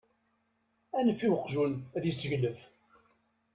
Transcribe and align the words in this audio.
Anef 0.97 1.19
i 1.25 1.27
uqjun, 1.35 1.73
ad 1.95 2.03
isseglef! 2.11 2.59